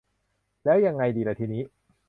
[0.63, 1.63] แล้วยังไงดีล่ะทีนี้